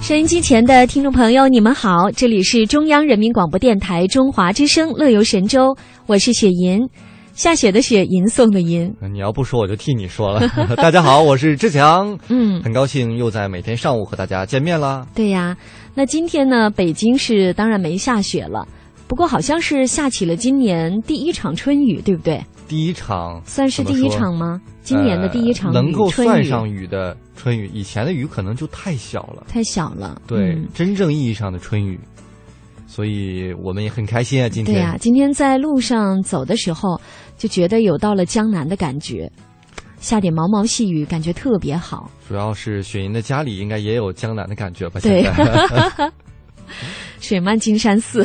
[0.00, 5.68] 收音机前的听众朋友，你们好，这里是中央人民广播电台中华之声《乐游神州》，
[6.06, 6.80] 我是雪银，
[7.32, 8.92] 下雪的雪，吟诵的吟。
[9.12, 10.48] 你要不说，我就替你说了。
[10.76, 15.06] 大家好，我是志强， 嗯，很高兴又在每天上午和大家见面啦。
[15.14, 15.56] 对呀，
[15.94, 18.66] 那今天呢，北京是当然没下雪了，
[19.06, 22.44] 不过好像是下起了今年第一场春雨，对不对？
[22.70, 24.60] 第一场算是第一场吗？
[24.80, 30.22] 今年的第一场雨，能够算上雨的春雨，以前的雨可能就太小了，太小了。
[30.24, 31.98] 对，真正意义上的春雨，
[32.86, 34.48] 所以我们也很开心啊。
[34.48, 37.00] 今天对呀，今天在路上走的时候，
[37.36, 39.28] 就觉得有到了江南的感觉，
[39.98, 42.08] 下点毛毛细雨，感觉特别好。
[42.28, 45.00] 主要是雪莹的家里应该也有江南的感觉吧？
[45.00, 45.28] 对。
[47.20, 48.24] 水漫金山寺，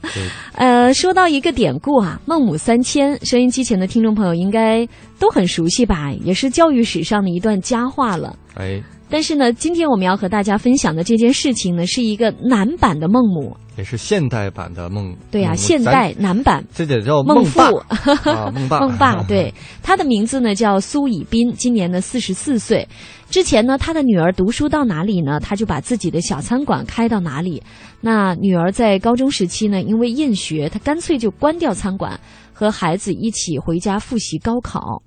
[0.54, 4.86] 呃，说到一个典故啊，孟母三迁，收音机前的听众朋友应该
[5.18, 6.12] 都很熟悉吧？
[6.22, 8.36] 也是教育史上的一段佳话了。
[8.54, 15.16] 哎，但是呢，今天我们要和大家分享的这件事情呢，是一个男版的孟母，也是现代版的梦。
[15.30, 18.80] 对呀，现代男版，这得叫梦父啊， 孟爸。
[18.80, 22.86] 孟爸，对，他的名字呢叫苏以斌，今年呢四十四岁。
[23.30, 27.62] 之前呢，他的女儿读书到哪里呢，他就把自己的小餐馆开到哪里。
[28.00, 32.20] 那女儿在高中时期呢，因为厌学，他干脆就关掉餐馆，
[32.52, 35.02] 和孩子一起回家复习高考。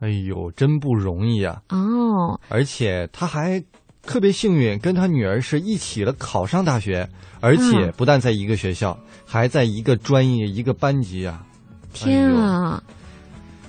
[0.00, 1.60] 哎呦，真不容易啊！
[1.70, 3.62] 哦，而且他还
[4.02, 7.08] 特别幸运，跟他女儿是一起的考上大学，
[7.40, 11.42] 而且不但在一个学校，还在一个专业一个班级啊！
[11.92, 12.82] 天啊！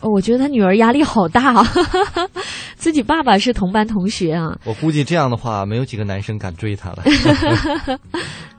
[0.02, 1.68] 我觉得他女儿压力好大啊，
[2.80, 4.58] 自己爸爸是同班同学啊。
[4.64, 7.04] 我估计这样的话，没有几个男生敢追她了。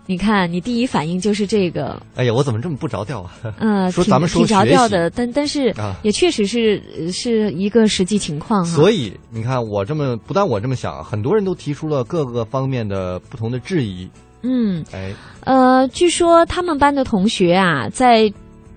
[0.07, 2.01] 你看，你第一反应就是这个。
[2.17, 3.33] 哎呀，我怎么这么不着调啊？
[3.59, 8.71] 嗯， 说咱们说挺着调的，但但是也确实是是一个实际情况哈。
[8.71, 14.11] 所以你看，我这么不但我这么想，很多人都提出了各个方面的不同的质疑。
[14.43, 15.15] 嗯，哎，
[15.45, 18.31] 呃，据说他们班的同学啊，在。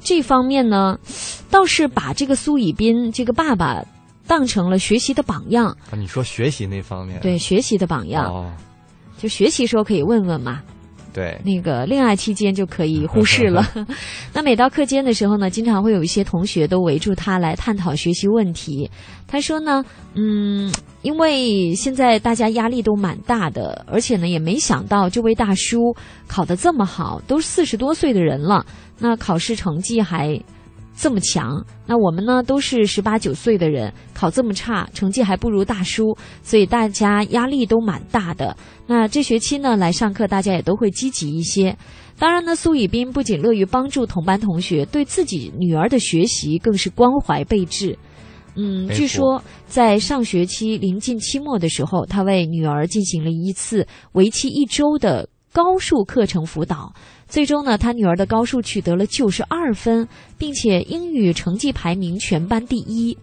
[0.05, 0.99] 这方面呢，
[1.49, 3.81] 倒是把这个苏以斌这个爸爸
[4.27, 5.67] 当成了学习的榜样。
[5.91, 7.19] 啊，你说学习那方面？
[7.21, 8.25] 对，学习的榜样。
[8.25, 8.51] 哦，
[9.17, 10.61] 就学习时候可以问问嘛。
[11.13, 11.39] 对。
[11.45, 13.63] 那个恋爱期间就可以忽视了。
[14.33, 18.89] 那每到课间的时候呢，经常会有一些同学都围住他来探讨学习问题。
[19.27, 19.85] 他说呢，
[20.15, 20.73] 嗯，
[21.03, 25.95] 因为现在大家压力都蛮大的，而且呢也没想到这位大叔
[26.27, 28.65] 考得这么好，都四十多岁的人了。
[28.97, 30.39] 那考试成绩还
[30.95, 38.55] 这么强，那我们呢都是十八九岁的人，考这么差，成绩还不如大叔，所以大家压力都蛮大的。
[38.85, 41.75] 那这学期呢来上课，大家也都会积极一些。
[42.19, 47.97] 当然呢，苏以斌不仅乐于帮助同班同学，对自己女儿的学习更是关怀备至。
[48.55, 56.91] 嗯，据说在上学期临近期末的时候，他为女儿进行了一次为期一周的高数课程辅导。
[57.27, 63.17] 最终呢，他女儿的高数取得了九十二分，并且英语成绩排名全班第一。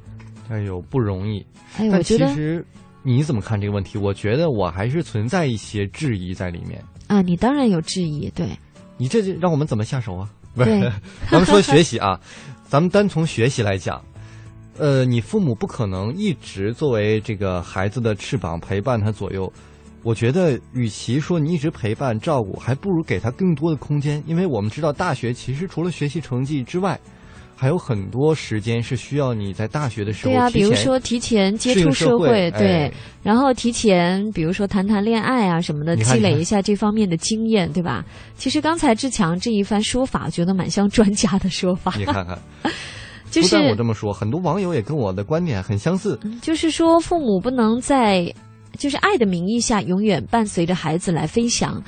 [0.48, 1.44] 哎呦，不容易！
[1.76, 2.64] 哎，我觉得，其实
[3.02, 3.98] 你怎么看这个问题？
[3.98, 6.82] 我觉得我还是存在一些质疑在里面。
[7.06, 8.48] 啊，你当然有质疑，对。
[8.96, 10.28] 你这让我们怎么下手啊？
[10.54, 10.92] 不是，
[11.30, 12.18] 咱们说学习啊，
[12.66, 14.02] 咱们单从学习来讲，
[14.76, 19.52] 呃，你父母不可能一直作为这个孩子的翅膀陪伴他左右。
[20.02, 24.22] 我觉得，与其说你一直陪伴照顾，还不如给他更多的空间。
[24.26, 26.98] 因为我们知道，大学其实除了学习成绩之外，
[27.54, 30.32] 还有很多时间是需要你在大学的时候。
[30.32, 32.90] 对啊，比如说提前接触社会，对，
[33.22, 38.02] 然后提前，比如说谈谈恋爱啊什么的，积累一下这方面的经验，对吧？
[38.36, 41.92] 其实刚才志强这一番说法，我觉得蛮像专家的说法。
[41.98, 42.38] 你看看，
[43.30, 46.18] 就是我这么说，很多网友也跟我的观点很相似。
[46.40, 48.32] 就是说，父母不能在。
[48.78, 51.82] 就是爱的名义下，永远伴随着孩子来飞翔。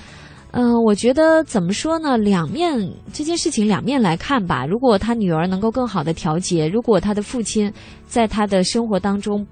[0.55, 2.19] 嗯，我觉得怎么说呢？
[2.19, 4.67] 两面这件事情两面来看吧。
[4.67, 7.73] 如果他女儿能够更好的调节，如果他的父亲
[8.07, 9.47] 在他的生活当中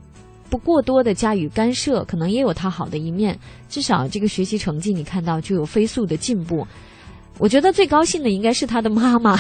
[0.51, 3.39] 不过多的加以干涉，可能也有他好的一面。
[3.71, 6.67] 至少这个学习成绩你看到就有飞速的进步。
[7.39, 9.39] 我觉得最高兴的应该是他的妈妈。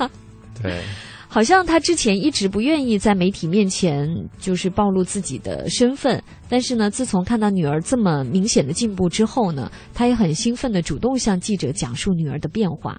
[0.62, 0.82] 对。
[1.28, 4.08] 好像他之前一直不愿意在媒体面前
[4.38, 12.98] 就是暴露自己的身份，但是呢，自从看到女儿这么明显的进步之后呢，他也很兴奋的主动向记者讲述女儿的变化。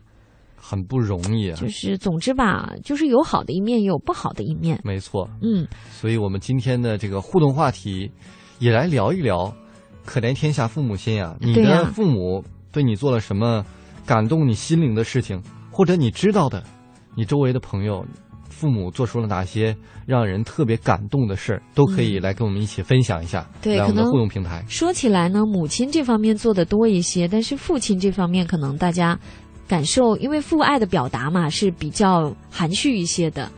[0.56, 1.56] 很不容易啊。
[1.56, 4.80] 就是总之吧，就是有好的一面，也有不好的一面。
[4.84, 8.12] 没错，嗯，所以我们今天的这个互动话题，
[8.60, 9.52] 也来聊一聊
[10.06, 11.36] “可怜天下父母心”呀。
[11.40, 13.66] 你的父母对你做了什么
[14.06, 15.42] 感动你心灵的事情，
[15.72, 16.64] 或者你知道的，
[17.16, 18.06] 你周围的朋友，
[18.50, 19.76] 父母做出了哪些
[20.06, 23.48] 让人特别感动的事儿，都可以来跟我们一起分享一下。
[23.62, 24.64] 对来我们的互动平台。
[24.68, 29.18] 说起来呢，母亲这方面做的多一些，但是父亲这方面可能大家
[29.68, 33.50] 感受，因为父爱的表达嘛是比较含蓄一些的，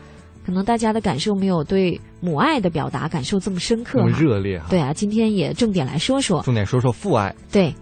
[0.44, 4.10] 可能大家的感受没有对母爱的表达感受这么深刻这么。
[4.10, 4.66] 热烈哈。
[4.68, 6.42] 对啊，今天也重点来说说。
[6.42, 7.34] 重点说说父爱。
[7.50, 7.74] 对，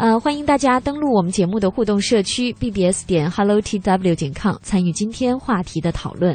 [0.00, 6.34] 呃，欢迎大家登录我们节目的互动社区 bbs 点 hellotw 点 com 参与今天话题的讨论。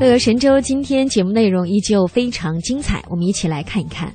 [0.00, 4.10] 乐游神州今天节目内容依旧非常精彩，我们一起来看一看。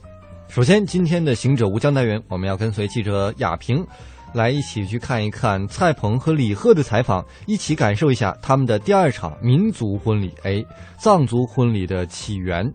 [0.48, 3.86] 首先，今天的行者无疆单元，我们要跟随记者亚平，
[4.34, 10.66] 来一起去看一看蔡鹏和李贺的采访，一起感受一下他们的第二场民族婚礼，哎，
[10.98, 12.66] 藏族婚礼的起源。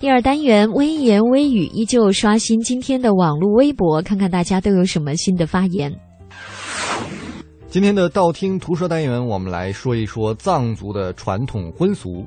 [0.00, 5.92] 第二单元微言微语依旧刷新今天的网络微博，看看大家都有什么新的发言。
[7.72, 12.22] 今天的道听途说单元，我们来说一说藏族的传统婚俗。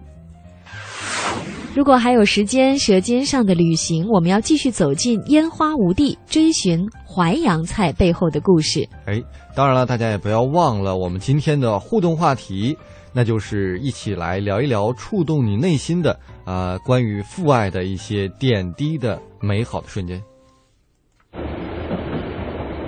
[1.76, 8.90] 如果还有时间，舌尖上的旅行，我们要继续走进烟花无地，追寻淮扬菜背后的故事。
[9.06, 9.22] 哎，
[9.56, 12.76] 当然了，大家也不要忘了我们今天的互动话题，
[13.14, 16.12] 那就是一起来聊一聊触动你内心的
[16.44, 20.20] 啊、呃关于父爱的一些点滴的美好的瞬间。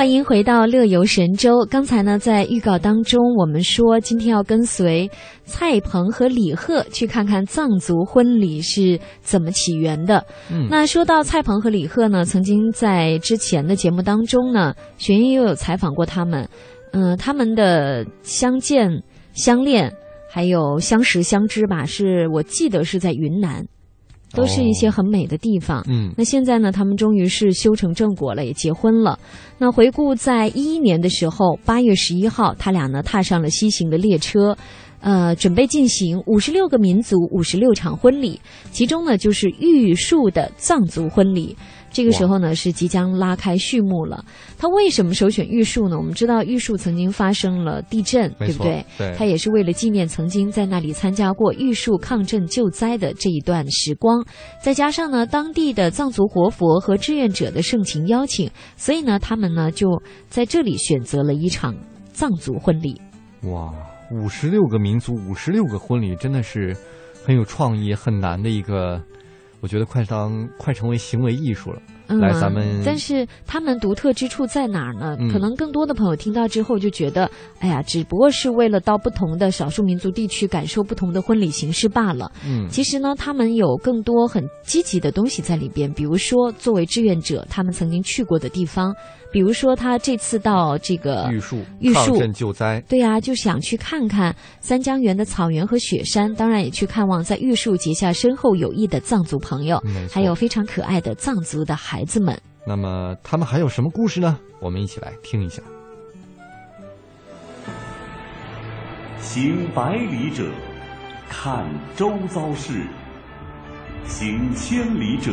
[0.00, 1.66] 欢迎回到乐游神州。
[1.70, 5.10] 刚才呢，在预告当中，我们说今天要跟随
[5.44, 10.24] 蔡鹏和李贺去看看藏族婚礼是怎么起源的。
[10.50, 16.48] 嗯那说到蔡鹏和李贺呢，曾经在之前的节目当中呢，玄英又有采访过他们。
[16.92, 19.02] 嗯、他们的相见、
[19.34, 19.92] 相恋，
[20.30, 23.66] 还有相识、相知吧，是我记得是在云南，
[24.32, 25.84] 都是一些很美的地方。
[25.88, 29.18] 嗯那现在呢，他们终于是修成正果了，也结婚了。
[29.58, 34.56] 那回顾在一一年的时候，八月十一号，他俩呢踏上了西行的列车，
[35.00, 41.56] 呃，准备进行五十六个民族五十六场婚礼，其中呢就是玉树的藏族婚礼。
[41.90, 44.24] 这个时候呢是即将拉开序幕了。
[44.56, 45.96] 他为什么首选玉树呢？
[45.96, 48.84] 我们知道玉树曾经发生了地震，对不对？
[48.96, 54.24] 对他也是为了纪念曾经在那里参加过玉树抗震救灾的这一段时光，
[54.62, 61.74] 再加上呢当地的藏族活佛和志愿者的盛情邀请，所以呢他们呢就在这里选择了一场
[62.12, 63.00] 藏族婚礼。
[63.44, 63.72] 哇，
[64.12, 66.76] 五十六个民族，五十六个婚礼，真的是
[67.24, 69.02] 很有创意、很难的一个，
[69.60, 71.80] 我觉得快当快成为行为艺术了。
[72.08, 75.16] 嗯，来咱们但是他们独特之处在哪儿呢？
[75.20, 82.32] 嗯可能更多的朋友听到之后就觉得，哎呀，只不过是为了到不同的少数民族地区感受不同的婚礼形式罢了。
[82.44, 88.92] 嗯，其实呢，他们有更多很积极的东西在里边，比如说作为志愿者，他们曾经去过的地方，
[89.30, 99.82] 比如说他这次到这个玉树玉树抗震救灾，对呀、就想去看看三江源的草原和雪山，当然也去看望在玉树结下深厚友谊的藏族朋朋友，
[100.12, 102.40] 还有非常可爱的藏族的孩子们。
[102.64, 104.38] 那么他们还有什么故事呢？
[104.60, 105.60] 我们一起来听一下。
[109.18, 110.48] 行百里者，
[111.28, 112.74] 看周遭事；
[114.06, 115.32] 行千里者，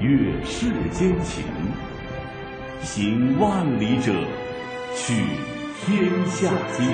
[0.00, 1.44] 阅世间情；
[2.82, 4.12] 行万里者，
[4.94, 5.14] 取
[5.80, 6.86] 天下经。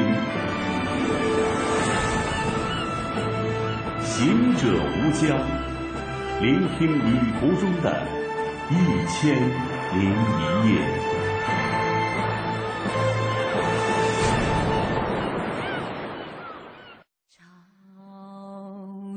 [4.03, 5.39] 行者无疆，
[6.41, 6.99] 聆听旅
[7.39, 7.87] 途中的
[8.71, 8.73] 一
[9.09, 9.37] 千
[9.95, 10.77] 零一夜。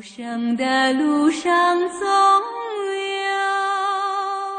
[0.01, 2.48] 生的路上总。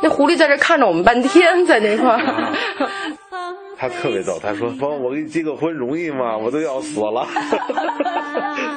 [0.03, 2.21] 那狐狸在这看着我们半天，在那块儿。
[3.77, 6.37] 他特别逗，他说：“帮我给你结个婚容易吗？
[6.37, 7.27] 我都要死了。”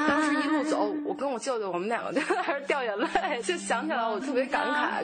[0.07, 3.07] 当时一路走，我跟我舅舅，我们两个就还是掉眼泪，
[3.43, 5.03] 就想起来我特别感慨。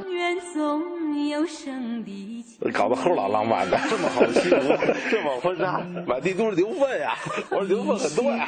[2.73, 4.73] 搞得齁老浪漫的，这么好的西服，
[5.11, 7.17] 这么婚纱， 满地都是牛粪呀！
[7.49, 8.47] 我说牛粪很多呀。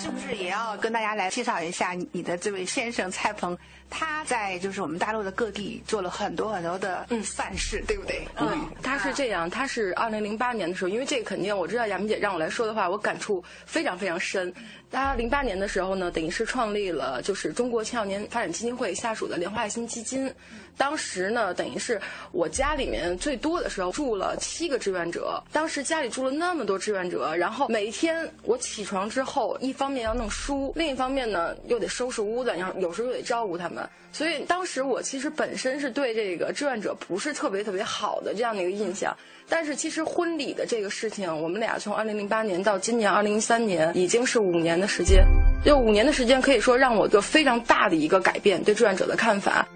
[0.00, 3.58] 是不是也要跟大家来介绍一下你的这位先生蔡鹏？
[3.90, 8.28] 他在就是我们大陆的各地做了很多很多的善事，对不对？
[8.36, 14.54] 嗯，他是这样，他是二零零八年的时候，因为这个肯定我知道亚明姐让我来说的话，我感触非常非常深。
[14.90, 20.32] 他零八年的时候呢，等于是创立了就是中国青少年发展基金会下属的莲花爱心基金。
[20.76, 25.42] 当时呢，等于是我家里面最多的时候住了七个志愿者。
[25.52, 33.86] 当时家里住了那么多志愿者，然后每一天我起床之后，一方面要弄书，另一方面呢又得收拾屋子，然后有时候又得照顾他们。
[34.10, 39.14] 所以当时我其实本身是对这个志愿者不是特别特别好的这样的一个印象。
[39.50, 45.24] 但是其实婚礼的这个事情，我们俩从二零零八年到今年二零一三年，已经是五年的时间。
[45.64, 49.66] 就五年的时间，可以说让我一个非常大的一个改变对志愿者的看法。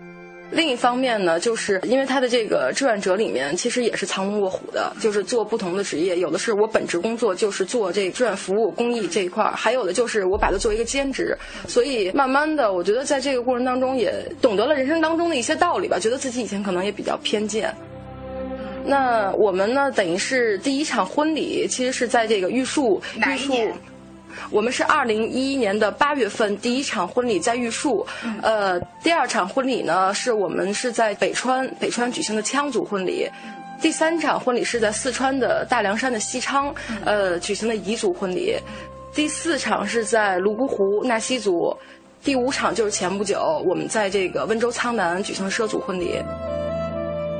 [0.54, 6.18] 另一方面呢，就是因为他的这个志愿者里面，其实也是藏龙卧虎的，就是做不同的职业。
[6.18, 11.34] 有的是我本职工作就是做这志愿服务公益这一块儿，还有的就是我把它作为一个兼职。
[11.66, 15.98] 所以慢慢的，我觉得在这个过程当中，也懂得了人生当中的一些道理吧。
[15.98, 17.74] 觉得自己以前可能也比较偏见。
[18.84, 23.00] 那我们呢，等于是第一场婚礼，其实是在这个玉树。
[23.16, 23.54] 玉树，
[24.50, 28.06] 我们是二零一一年的八月份第一场婚礼在玉树。
[28.42, 33.28] 呃，第二场婚礼呢，是我们是在北川北川举行的羌族婚礼。
[33.80, 36.72] 第三场婚礼是在四川的大凉山的西昌，
[37.04, 38.56] 呃，举行的彝族婚礼。
[39.12, 41.76] 第四场是在泸沽湖纳西族。
[42.22, 46.22] 第五场就是前不久我们在这个温州苍南举行的畲族婚礼。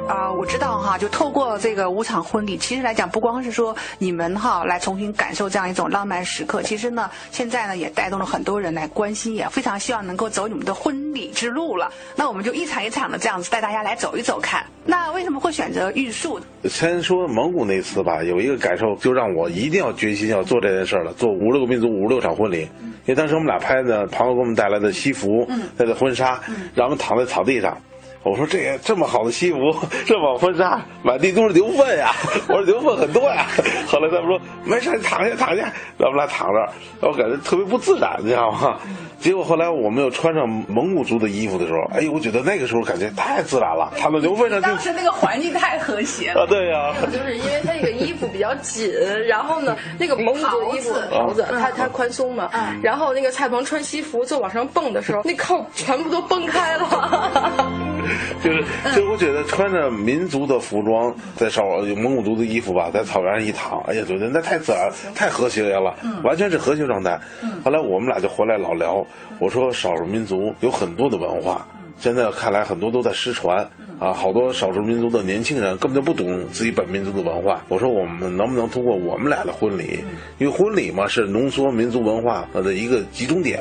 [0.09, 11.90] 啊，我知道哈，就透过这个五场婚礼，其实来讲，不光是说你们哈来重新感受这样一种浪漫时刻，其实呢，现在呢也带动了很多人来关心，也非常希望能够走你们的婚礼之路了。
[12.16, 14.64] 那我们就一场一场的这样子带大家来走一走看。
[14.85, 16.40] 那为什么会选择玉树？
[16.64, 22.68] 先说蒙古那次吧，有一个感受，就让我一定要决心要做这件事了，做五六个民族五六场婚礼。
[23.04, 26.40] 因为当时我们俩拍的朋友给我们带来的西服，带的婚纱，
[26.75, 27.78] 让我们躺在草地上。
[28.22, 29.58] 我说这这么好的西服，
[30.06, 32.12] 这么婚纱，满地都是牛粪呀！
[32.48, 33.46] 我说牛粪很多呀。
[33.88, 38.78] 后来他们说没事，你躺下躺下，让我们俩躺着，我感觉特别不自然，你知道吗？
[39.18, 44.60] 结果后来我们又穿上蒙古族的衣服的时候，哎呦，我觉得那个时候感觉太自然了，躺在牛粪上。
[44.60, 46.42] 当时那个环境太和谐了。
[46.42, 46.94] 啊，对呀。
[47.12, 48.88] 就是因为他这个衣服比较紧，
[49.26, 52.50] 然后呢，那个蒙古族的衣服袍子，它它宽松嘛，
[52.82, 57.70] 然后那个蔡鹏穿西服就往上蹦的时候，那扣全部都崩开了。
[58.42, 58.64] 就是，
[58.95, 67.19] 就我觉得穿着民族的服装，在少蒙古族的衣服吧，在草原上一躺，哎呀，觉得那太自然，太和谐了，完全是和谐状态。
[67.64, 69.04] 后来我们俩就回来老聊，
[69.38, 71.66] 我说少数民族有很多的文化，
[71.99, 77.62] 现在看来很多都在失传啊，好多少数民族的年轻人根本就不懂自己本民族的文化。
[77.69, 80.02] 我说我们能不能通过我们俩的婚礼，
[80.38, 83.61] 因为婚礼嘛是浓缩民族文化的一个集中点。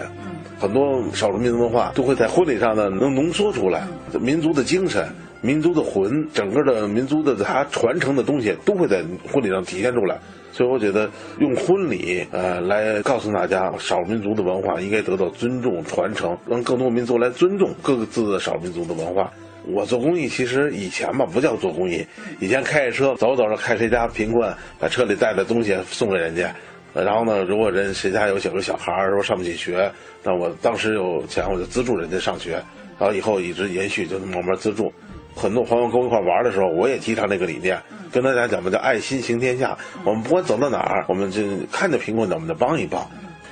[0.62, 3.88] 很多少数民族文化都会在婚礼上呢，能浓缩出来
[4.20, 5.10] 民族的精神、
[5.42, 10.20] 民族的魂，整个的民族的它传承的东西都会在婚礼上体现出来。
[10.52, 19.32] 所以我觉得用婚礼呃来告诉大家，少数民族的文化应该得到尊重传承，让更多民族来尊重各个自的少数民族的文化。
[19.66, 22.06] 我做公益其实以前吧不叫做公益，
[22.40, 26.54] 以前开着车走走着开谁家贫困，把车里带的东西送给人家。
[26.94, 29.92] 然后呢，如果人谁家有几个小孩儿说上不起学，
[30.24, 32.62] 那我当时有钱我就资助人家上学，
[33.00, 34.92] 然后以后一直延续，就慢慢资助。
[35.34, 37.82] 很多朋友跟我一块玩的时候，我也提倡这个理念，
[38.12, 39.78] 跟大家讲嘛，叫爱心行天下。
[40.04, 43.10] 我们不管走到哪儿，我们就看着贫困的，我们就帮一帮。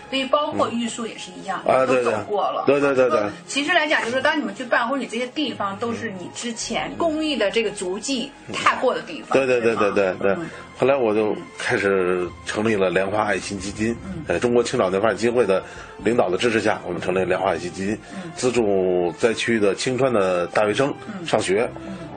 [0.09, 2.63] 所以包括玉树也是一样，啊，对都走过了。
[2.65, 3.21] 对对对对。
[3.47, 9.37] 其实来讲，就是当你们去办婚礼，这些地方都是你之前公益的这个足迹踏过的地方。
[9.37, 10.35] 对对对对对对。
[10.77, 13.95] 后来我就开始成立了莲花爱心基金，
[14.27, 15.61] 在中国青岛年发展基金会的
[16.03, 17.99] 领导的支持下，我们成立莲花爱心基金，
[18.33, 20.93] 资助灾区的青川的大学生
[21.25, 21.69] 上学，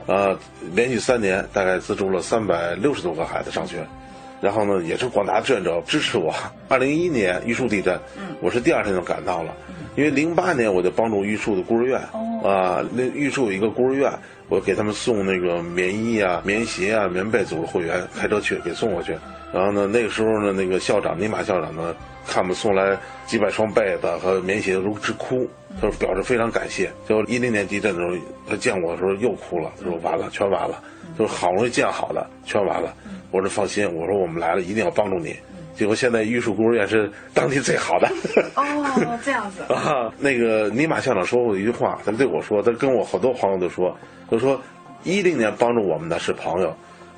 [0.07, 0.37] 呃，
[0.73, 3.85] 连续三年大概资助了三百六十多个孩子上学，
[4.43, 6.35] 然后呢，也是广大志愿者支持我。
[6.67, 7.97] 二零一一年玉树地震，
[8.41, 9.55] 我是第二天就赶到了，
[9.95, 11.97] 因为零八年我就帮助玉树的孤儿院，
[12.43, 14.11] 啊，那玉树有一个孤儿院。
[14.49, 19.15] 我给他们送那个棉衣啊、棉鞋啊、棉被，组织会员开车去给送过去。
[19.51, 21.95] 然后呢，那个时候呢，那个校长尼玛校长呢，
[22.27, 22.95] 看我们送来
[23.25, 25.49] 几百双被子和棉鞋都直哭，
[25.81, 26.91] 他说表示非常感谢。
[27.07, 28.15] 就一零年地震的时候，
[28.47, 30.83] 他见我的时候又哭了，他说完了，全完了，
[31.17, 32.93] 就是好容易建好的，全完了。
[33.33, 35.35] 我说放心，我说我们来了一定要帮助你。
[35.73, 38.07] 结果现在玉树孤儿院是当地最好的。
[38.53, 40.13] 哦，这样子啊。
[40.19, 43.97] 那个尼玛校长说过一句话，他对我说，他跟我好多朋友都说。
[44.29, 44.61] 他说，
[45.03, 46.71] 一零年帮助我们的是朋友，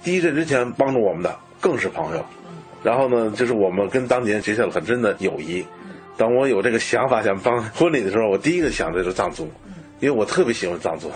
[0.05, 2.25] 地震之前帮助我们的更是朋友。
[2.81, 5.65] 然后呢，就是我们跟当年结下了很深的友谊。
[6.15, 9.51] 当我有这个想法想帮婚礼的时候，我第一个想的就是藏族，
[9.99, 11.11] 因为我特别喜欢藏族，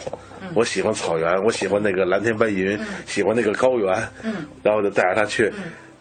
[0.54, 3.94] 我喜欢草原，我喜欢那个蓝天白云，喜欢那个高原。
[4.24, 5.52] 嗯，然后就带着他去。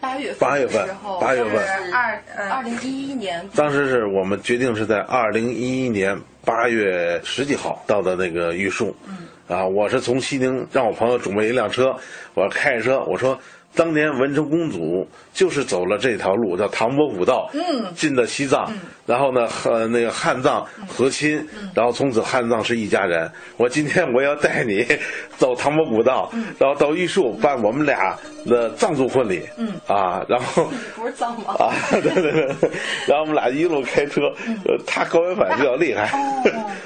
[0.00, 0.88] 八月八月份，
[1.20, 3.44] 八月份，二二零一一年。
[3.56, 8.94] 当时是我们决定是在二零一一年八月十几号到的那个玉树。
[9.08, 9.16] 嗯。
[9.48, 11.96] 啊，我是从西宁让我朋友准备一辆车，
[12.34, 13.36] 我开着车，我说
[13.74, 18.70] 当年文成公主就是走了这条路，叫唐伯虎道，嗯，进的西藏，
[19.08, 21.42] 然后呢和那个汉藏和亲，
[21.74, 23.30] 然后从此汉藏是一家人。
[23.56, 24.86] 我今天我要带你
[25.38, 31.54] 走唐伯古道，然后到玉树办我们俩的藏族婚礼，嗯啊，然后 不是藏吗？
[31.58, 32.46] 啊，对对对，
[33.08, 34.20] 然后我们俩一路开车，
[34.66, 36.10] 呃，他高原反应比较厉害。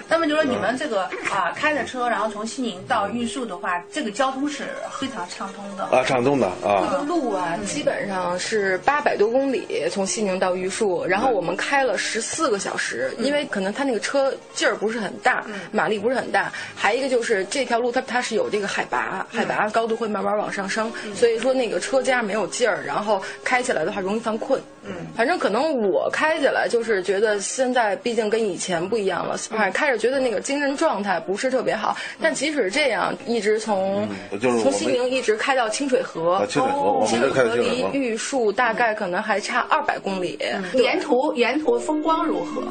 [0.08, 4.68] 那么就说你们这个啊开着车，然后从西宁到玉树的话，这个交通是
[5.00, 6.86] 非常畅通的啊，畅通的啊。
[6.88, 24.60] 这个路啊，基本上是八百多公里，从西宁到玉树，然后我们开了十四个小时，因为可能它那个车劲儿不是很大，马力不是很大，还一个就是这条路它它是有这个海拔，海拔高度会慢慢往上升，所以说那个车架没有劲儿，然后开起来的话容易犯困。
[24.84, 30.02] 嗯，反正可能我开起来就是觉得现在毕竟跟以前不一样了，反正开着。
[30.02, 34.08] 觉得那个精神状态不是特别好，但即使这样，一直从
[34.40, 40.36] 从西宁一直开到清水河，清水河，清水河离玉树大概可能还差二百公里。
[40.74, 42.62] 沿途沿途风光如何？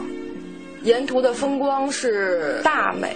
[0.83, 3.15] 沿途的风光是大美。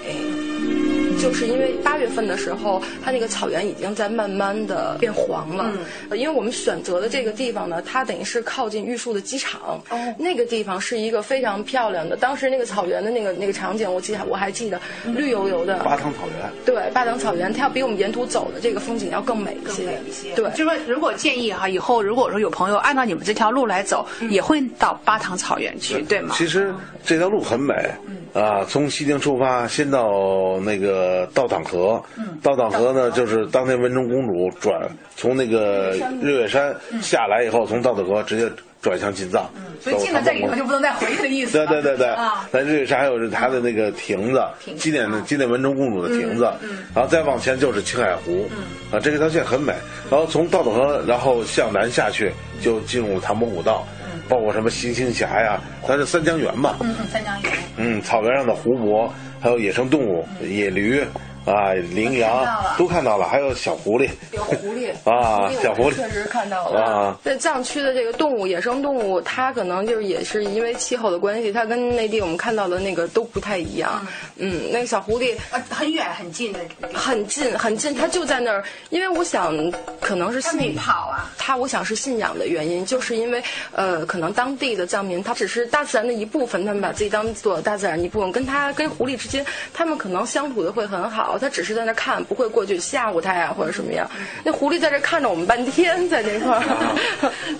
[1.22, 5.72] 就是因为八月份的时候，它那个草原已经在慢慢的变黄了。
[6.10, 9.82] 嗯，因为我们选择的这个地方呢，它等于是靠近玉树的机场。
[9.90, 15.80] 哦，那个地方是一个非常漂亮的，当时那个草原的那个那个场景，我记我还记得，绿油油的。
[15.80, 16.52] 巴塘草原。
[16.66, 19.84] 对，巴塘草原，它要比我们沿途走的这个风景要更美一些。
[19.84, 20.36] 更美一些。
[20.36, 26.36] 对，就说如果建议哈，以后如果说有朋友按照你们这条路来走，也会到巴塘草原去，对吗？
[26.38, 26.74] 其实
[27.04, 27.74] 这条路很美。
[28.08, 28.18] 嗯。
[28.36, 32.04] 啊，从西宁出发，先到那个道党河。
[32.18, 32.38] 嗯。
[32.44, 34.82] 道党河呢，就是当年文成公主转
[35.16, 39.50] 从那个日月山下来以后，从道党河直接转向进藏。
[39.56, 39.62] 嗯。
[39.80, 41.54] 所以进了这里头就不能再回去的意思。
[41.54, 42.08] 对对对对。
[42.08, 42.46] 啊。
[42.52, 44.44] 在日月山还有它的那个亭子，
[44.76, 46.52] 纪念纪念文成公主的亭子。
[46.62, 46.80] 嗯。
[46.94, 48.50] 然后再往前就是青海湖。
[48.52, 48.66] 嗯。
[48.92, 49.74] 啊，这条线很美。
[50.12, 53.88] 然后从道党河，然后向南下去，就进入唐伯虎道。
[54.28, 56.78] 包括什么星星峡呀，咱是三江源嘛。
[56.82, 57.52] 嗯嗯，三江源。
[57.78, 61.04] 嗯，草原上的湖泊，还有野生动物，野驴。
[61.46, 62.46] 啊，羚羊
[62.78, 67.18] 都看到了，还有小狐狸，有狐狸 啊，小狐狸确实看到了啊。
[67.24, 74.06] 在藏区的这个动物，野生动物，它可能就是也是因为气候的关系，它跟内地我们看到的那个都不太一样。
[74.38, 76.60] 嗯，那个小狐狸啊，很远很近的，
[76.94, 78.64] 很近很近，它就在那儿。
[78.90, 79.54] 因为我想，
[80.02, 91.35] 可能是信跑啊，它我想是信仰的原因，就是因为呃，可能当地的藏民，他只是大自然的一部分，他们把自己当做大自然一部分，跟他跟狐狸之间，他们可能相处的会很好。
[91.38, 94.10] 他只是在那看，不会过去吓唬他呀，或者什么样。
[94.44, 96.64] 那狐狸在这看着我们半天，在那块儿。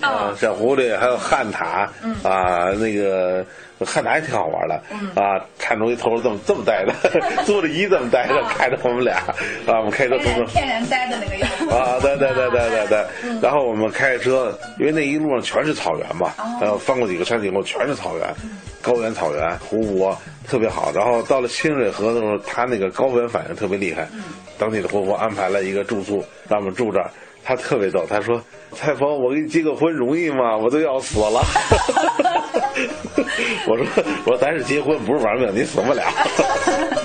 [0.00, 1.88] 啊，小狐狸还有汉塔，
[2.22, 3.44] 啊，那个
[3.84, 4.74] 汉塔也挺好玩的。
[5.20, 6.94] 啊，看出一头这么这么呆的，
[7.44, 9.16] 坐着椅这么呆着，看着我们俩。
[9.66, 11.70] 啊，我们开车从天然呆的那个样子。
[11.70, 13.40] 啊，对对对对对对。
[13.42, 18.26] 然后我们开车，因为那一路上全是草原嘛，然后翻过几个山以后全是草原，
[18.80, 20.16] 高原草原，湖泊。
[20.48, 24.06] 特别好，然后到了清水河的时候，他那个高原反应特别厉害。
[24.58, 27.10] 当地的活佛安排了一个住宿，让我们住这儿。
[27.44, 28.40] 他特别逗，他说
[28.74, 30.56] ：“蔡峰，我给你结个婚容易吗？
[30.56, 31.40] 我都要死了。”
[33.66, 33.86] 我说
[34.24, 36.02] 我说咱是结婚不是玩命你死不了。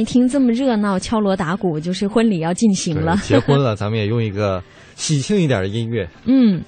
[0.00, 3.16] 一听这么热闹敲锣打鼓就是婚礼要进行了。
[3.22, 4.62] 结婚了 咱们也用一个
[4.94, 6.08] 喜庆一点的音乐。
[6.24, 6.62] 嗯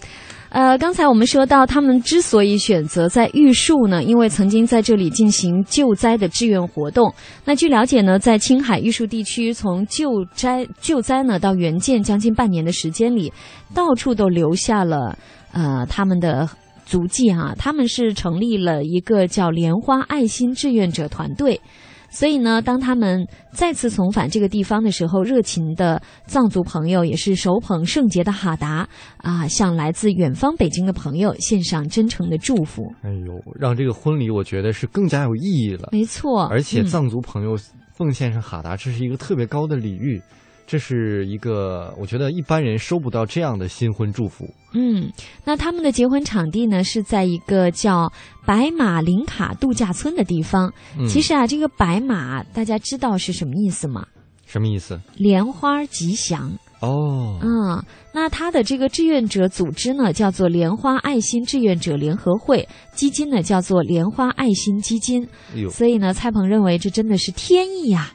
[0.50, 7.14] 呃刚才我们说到他们之所以选择在玉树呢因为曾经在这里进行救灾的志愿活动。
[7.46, 13.32] 那据了解呢在青海玉树地区从救灾救灾呢到援建将近半年的时间里
[13.74, 15.16] 到处都留下了
[15.52, 16.46] 呃他们的
[16.84, 21.58] 足迹哈他们是成立了一个叫莲花爱心志愿者团队。
[22.12, 32.83] 所以呢，当他们再次重返这个地方的时候，热情的藏族朋友也是手捧圣洁的哈达啊，向来自远方北京的朋友献上真诚的祝福。
[33.03, 35.88] 哎呦，让这个婚礼我觉得是更加有意义了。
[35.90, 37.57] 没错，而且嗯藏族朋友
[37.94, 40.20] 奉献上哈达，这是一个特别高的礼遇，
[40.66, 44.46] 这是一个我觉得一般人收不到这样的新婚祝福。
[44.75, 45.12] 嗯，
[45.44, 48.11] 那他们的结婚场地呢是在一个叫
[48.46, 50.72] 白马林卡度假村的地方。
[50.98, 54.07] 嗯其实啊，这个白马大家知道是什么意思吗？
[54.46, 55.01] 什么意思？
[55.16, 56.51] 莲花吉祥。
[56.81, 57.81] 哦，嗯，
[58.12, 65.29] 那他的这个志愿者组织呢，叫做莲花爱心志愿者联合会，基金呢叫做莲花爱心基金。
[65.70, 68.12] 所以呢，蔡鹏认为这真的是天意呀、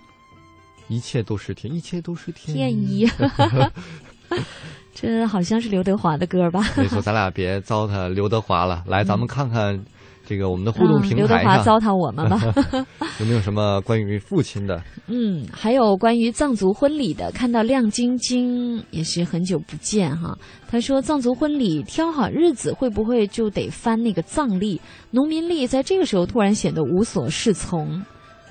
[0.88, 3.08] 一切都是天，一切都是天天意。
[4.94, 6.62] 这好像是刘德华的歌吧？
[6.76, 8.84] 没错，咱俩别糟蹋刘德华了。
[8.88, 9.80] 来，咱们看看
[10.26, 12.42] 这个我们的互动嗯刘德平台上，华糟蹋我们吧。
[13.20, 14.82] 有没有什么关于父亲的？
[15.06, 20.36] 嗯，还有关于藏族婚礼的，看到亮晶晶也是很久不见哈。
[20.68, 24.82] 他说藏族婚礼挑好日子，会不会就得翻那个藏历？
[25.12, 28.04] 农民历在这个时候突然显得无所适从。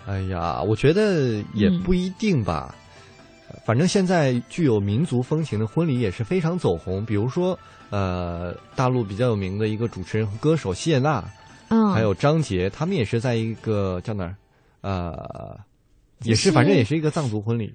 [0.06, 2.74] 哎呀，我觉得也不一定吧。
[3.64, 7.58] 反正现在具有民族风情的婚礼也是非常走红，比如说，
[7.90, 11.24] 呃，大陆比较有名的一个主持人和歌手谢娜，
[11.68, 14.36] 嗯，还有张杰，他们也是在一个叫哪儿，
[14.82, 15.58] 呃，
[16.22, 17.72] 也是是反正也是一个藏族婚礼。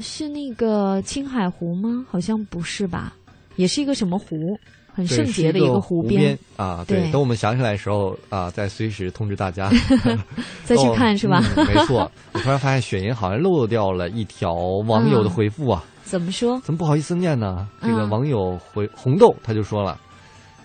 [0.00, 2.04] 是那个青海湖吗？
[2.08, 3.14] 好像不是吧？
[3.56, 4.58] 也是一个什么湖，
[4.98, 9.70] 很对圣洁的一个湖边啊，对，等我们想起来的时候啊，再随时通知大家，
[10.66, 14.52] 再去看是吧没错， 我突然发现雪莹好像漏掉了一条
[14.88, 16.60] 网友的回复啊，怎么说？
[16.62, 17.68] 怎么不好意思念呢？
[17.80, 18.10] 这个嗯。
[18.10, 19.96] 网友回红豆他就说了，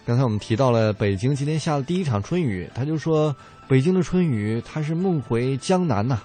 [0.04, 3.36] 刚才我们提到了北京今天下的第一场春雨，他就说
[3.67, 6.19] 北京的春雨它是梦回江南呐、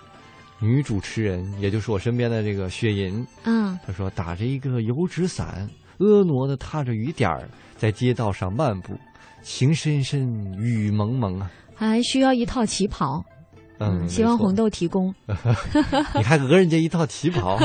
[0.60, 8.94] 女主持人，也就是我身边的这个雪银，嗯，她说打着一个油纸伞，婀娜的踏着雨点儿，在街道上漫步，
[9.42, 10.22] 情深深
[10.58, 11.50] 雨蒙蒙啊。
[11.74, 13.24] 还需要一套旗袍。
[13.80, 15.14] 嗯，希望红豆提供。
[16.16, 17.56] 你还讹人家一套旗袍，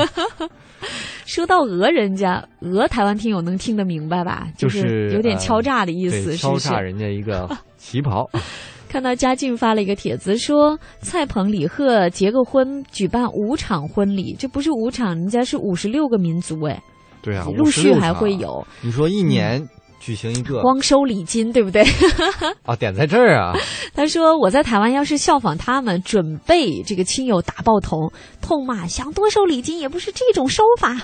[1.26, 4.46] 说到讹人家，讹台湾听友能听得明白吧？
[4.56, 6.36] 就是有点敲诈的意思？
[6.36, 8.30] 敲诈人家一个旗袍。
[8.88, 16.80] 看到嘉靖发了一个帖子，说蔡鹏、李贺结个婚，举办五场婚礼，这不是五场，人家是五十六个民族哎，
[17.24, 18.64] 对啊，陆续还会有。
[18.82, 19.66] 你说一年
[19.98, 21.82] 举行一个，光收礼金，对不对？
[22.62, 23.56] 啊，点在这儿啊。
[23.96, 30.94] 他说：“我在台湾要是效仿他们，准备这个亲友打爆头，痛骂想多收礼金也不是这种收法，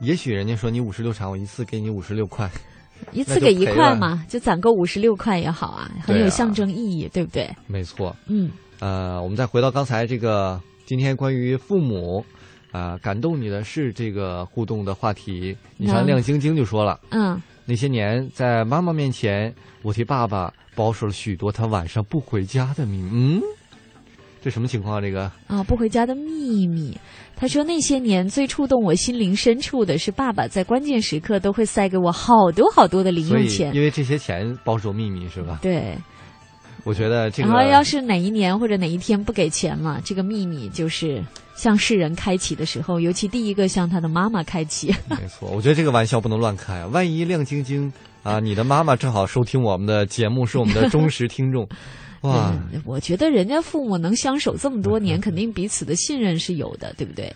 [0.00, 2.50] 也许人家说你五十六场，我一次给你五十六块，
[3.12, 3.64] 一次给一。
[3.66, 7.48] 块嘛，就攒够五十六块也好啊，很有象征意义，对不对？
[7.68, 8.16] 没错。
[8.26, 12.24] 嗯，呃，我们再回到刚才这个今天关于父母
[12.74, 15.56] 啊、感动你的是这个互动的话题。
[15.76, 23.10] 你像嗯亮晶晶就说了，嗯，那些年在妈妈面前，我替爸爸保守了许多他晚上不回家的秘密。
[23.12, 23.40] 嗯，
[24.42, 25.00] 这什么情况啊？
[25.00, 26.98] 这个啊，不回家的秘密。
[27.36, 33.80] 他说那些年最触动我心灵深处的是，爸爸在关键时刻都会塞给我好多好多的零用钱因。
[33.80, 35.60] 为这些钱保守秘密是吧？
[35.62, 35.96] 对，
[36.84, 41.22] 我觉得这个然后要是哪一年或者哪一天不给钱了，这个秘密就是
[41.56, 44.94] 向世人开启的时候，尤其第一个向他的妈妈开启。
[45.08, 46.86] 没错，我觉得这个玩笑不能乱开啊！
[46.88, 47.90] 万一亮晶晶
[48.22, 51.66] 啊，你的妈妈正好收听我们的节目，是我们的忠实听众，
[52.22, 57.32] 哇，嗯我觉得人家父母能相守这么多年，肯定彼此的信任是有的，对不对？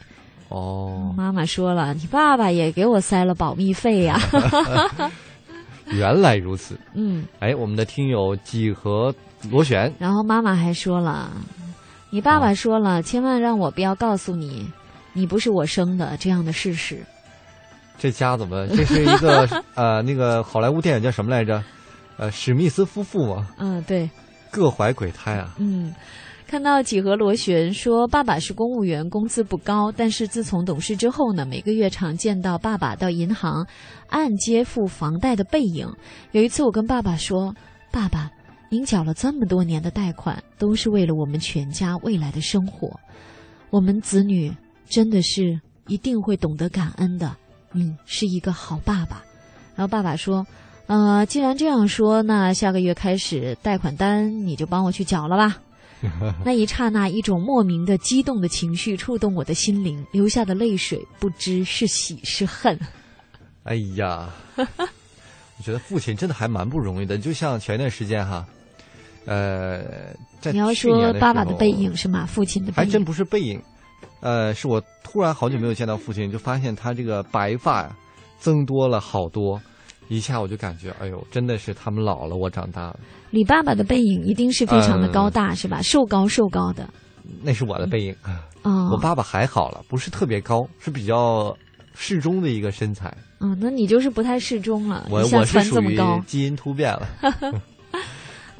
[0.50, 4.20] 哦，妈妈说了，你爸爸也给我塞了保密费呀、
[5.92, 6.78] 原来如此。
[6.94, 9.14] 嗯，哎，我们的听友几何
[9.50, 11.30] 螺旋，然后妈妈还说了，
[12.10, 14.70] 你爸爸说了，千万让我不要告诉你，
[15.12, 17.04] 你不是我生的这样的事实。
[17.98, 18.66] 这家怎么？
[18.68, 21.62] 这是一个 呃，那个好莱坞电影叫什么来着？
[22.16, 24.10] 呃，史密斯夫妇嘛，嗯，对，
[24.50, 25.54] 各怀鬼胎啊。
[25.58, 25.94] 嗯。
[26.50, 33.66] 看到几何螺旋说，爸爸是公务员，工资不高，但是自从懂事之后呢，每个月常见到爸爸到银行
[34.08, 35.86] 按揭付房贷的背影。
[36.32, 37.54] 有一次我跟爸爸说
[37.92, 38.30] ：“爸爸，
[38.70, 42.98] 您缴了这么多年的贷款，都是为了我们全家未来的生活。
[43.70, 44.54] 我们子女
[44.88, 47.34] 真的是一定会懂得感恩的。
[47.72, 49.22] 你是一个好爸爸。”
[49.74, 50.46] 然后爸爸说
[50.86, 55.56] ：“呃，既然这样说，那下个月开始贷款单你就帮我去缴了吧。
[56.44, 62.78] 那一刹那，一种莫名的激动的情绪触动我的心灵，流下的泪水不知是喜是恨。
[63.64, 67.18] 哎呀， 我觉得父亲真的还蛮不容易的。
[67.18, 68.46] 就像前一段时间哈，
[69.28, 72.24] 呃，在你要说爸爸的背影是吗？
[72.24, 73.60] 父亲的背影还真不是背影，
[74.20, 77.94] 呃，是我突然好久没有见到父亲，就发现他这个白发呀
[78.38, 79.60] 增多了好多。
[80.08, 82.98] 一下我就感觉，哎呦，真的是他们老了，我长大了。
[83.30, 85.82] 李爸爸的背影一定是非常的高大，是吧？
[85.82, 86.88] 瘦高瘦高的。
[87.42, 88.16] 那是我的背影。
[88.62, 88.88] 哦。
[88.90, 91.54] 我爸爸还好了，不是特别高，是比较
[91.92, 93.14] 适中的一个身材。
[93.40, 95.06] 嗯，那你就是不太适中了。
[95.10, 97.06] 我我是属于基因突变了。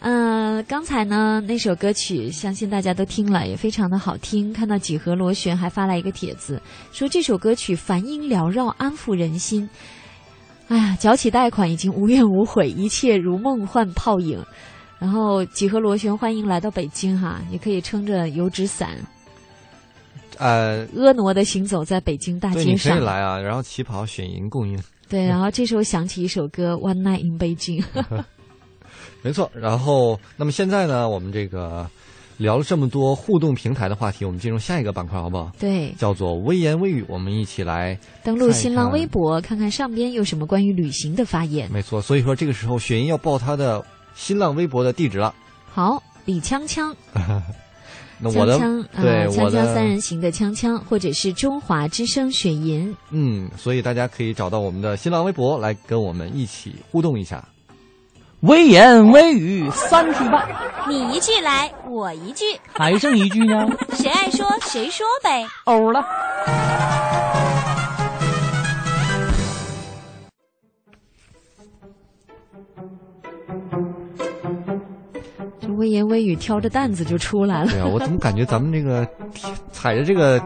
[0.01, 4.53] 嗯，刚才呢那首歌曲，相信大家都听了，也非常的好听。
[4.53, 9.69] 看到几何螺旋还发来一个帖子，说这首歌曲梵音缭绕，安抚人心。
[10.69, 14.41] 哎呀，缴起贷款已经无怨无悔，一切如梦幻泡影。
[15.01, 18.91] 然后几何螺旋欢迎来到北京哈，也可以撑着油纸伞，
[20.39, 22.97] 呃，婀娜的行走在北京大街上。
[22.97, 24.79] 可以来啊，然后旗袍选银供应。
[25.09, 27.83] 对，然后这时候响起一首歌《One Night in Beijing》。
[29.23, 31.89] 没错，然后那么现在呢，我们这个。
[32.39, 35.51] 聊了这么多互动平台的话题，我们进入下一个板块好不好？
[35.59, 41.69] 对，叫做微言微语，我们一起来登录新浪微博，看看上边有什么关于旅行的发言。
[41.69, 45.35] 没错，所以说这个时候雪莹要报他的新浪微博的地址了。
[45.73, 46.95] 好，李锵锵，
[48.21, 48.57] 那我的
[48.95, 52.97] 对锵锵三人行的锵锵，或者是中华之声雪银。
[53.11, 57.45] 嗯，所以大家可以找到我们的新浪微博来跟我们一起互动一下。
[58.43, 60.49] 微言微语三句半，
[60.89, 63.67] 你一句来，我一句，还剩一句呢？
[63.99, 65.45] 谁爱说谁说呗。
[65.65, 66.01] 欧了。
[75.61, 77.71] 这微言微语挑着担子就出来了。
[77.73, 79.05] 对呀，我怎么感觉咱们这个
[79.73, 80.41] 踩着这个。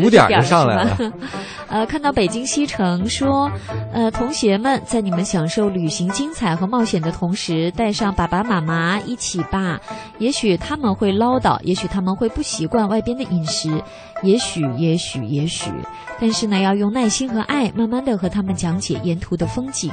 [0.00, 1.12] 五点就上来了，
[1.68, 3.50] 呃，看到北京西城说，
[3.92, 9.80] 呃，同学们在你们享受旅行精彩和冒险的同时，带上爸爸妈妈一起吧。
[10.18, 13.82] 也许他们会唠叨，也许他们会不习惯外边的饮食，
[14.22, 15.70] 也许，也许，也许，
[16.20, 19.90] 但是呢，要用耐心和爱，慢慢的和他们讲解沿途的风景。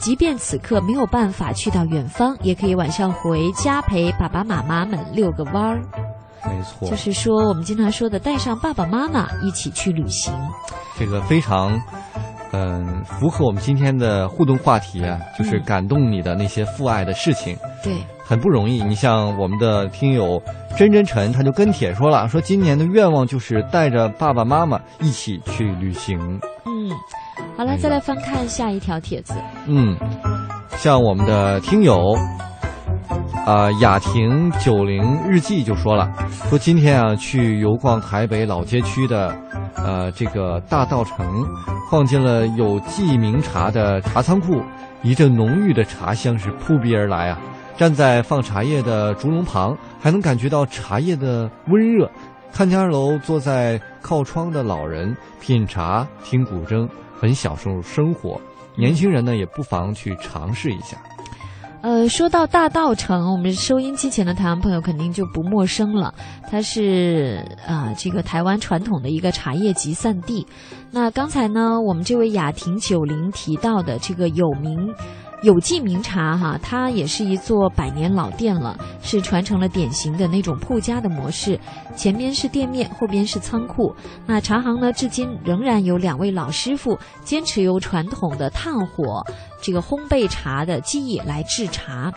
[0.00, 6.11] 即便此刻没有办法去到远方，也可以晚上回家陪爸爸妈妈们遛个弯儿。
[6.44, 10.32] 没错，就是说我们经常说的带上爸爸妈妈一起去旅行，
[10.98, 11.80] 这个非常，
[12.52, 17.56] 嗯，符合我们今天的互动话题啊，就是感动你的那些父爱的事情。
[17.82, 18.82] 对，很不容易。
[18.82, 20.42] 你像我们的听友
[20.76, 26.18] 真真晨，他就跟帖说了，说今年的愿望就是带着爸爸妈妈一起去旅行。
[26.66, 26.90] 嗯，
[27.56, 29.34] 好了，再来翻看下一条帖子。
[29.66, 29.96] 嗯，
[30.76, 32.16] 像我们的听友。
[33.44, 36.12] 啊，雅婷九零日记就说了，
[36.48, 39.36] 说今天啊去游逛台北老街区的，
[39.74, 41.44] 呃，这个大道城，
[41.90, 44.62] 逛进了有记名茶的茶仓库，
[45.02, 47.38] 一阵浓郁的茶香是扑鼻而来啊！
[47.76, 52.08] 站在放茶叶的竹笼旁，还能感觉到茶叶的温热。
[52.52, 58.40] 看家楼坐在靠窗的老人品茶听古筝，很享受生活。
[58.76, 60.96] 年轻人呢也不妨去尝试一下。
[61.82, 66.14] 呃，说到大道城，我们收音机前的台湾朋友肯定就不陌生了。
[66.48, 70.46] 它是啊，这个台湾传统的一个茶叶集散地。
[70.92, 74.94] 那刚才呢，我们这位雅婷九零提到的这个有名。
[75.42, 81.58] 有记名茶哈，它也是一座百年老店了，是传承了典型的那种铺家的模式，
[81.96, 83.92] 前边是店面，后边是仓库。
[84.24, 89.26] 那茶行呢，至今仍然有两位老师傅坚持由传统的炭火
[89.60, 92.12] 这个烘焙茶的技艺来制茶。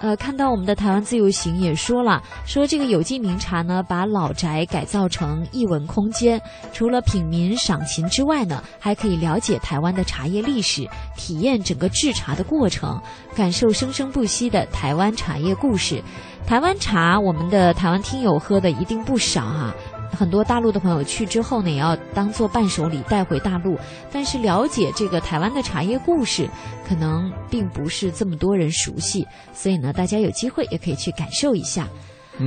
[0.00, 6.40] 呃，看到我们的台湾自由行也说了，说这个有机名茶呢，把老宅改造成艺文空间，
[6.72, 13.00] 除了品茗赏琴之外呢，还可以了解台湾的茶叶历史，体验整个制茶的过程，
[13.34, 16.02] 感受生生不息的台湾茶叶故事。
[16.46, 19.74] 台湾茶，我们的台湾听友喝的一定不少哈。
[20.10, 23.78] 很多大陆的朋友去之后呢，也要当做伴手礼带回大陆。
[24.12, 26.48] 但是了解这个台湾的茶叶故事，
[26.88, 29.26] 可能并不是这么多人熟悉。
[29.52, 31.86] 所以呢，大家有机会也可以去感受一下。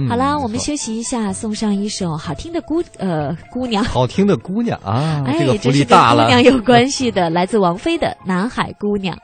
[0.07, 6.25] 好啦，我们休息一下，送上一首好听的姑呃姑娘，好听的姑娘啊，哎，这个福利大了。
[6.25, 9.17] 姑娘有关系的，来自王菲的《南海姑娘》。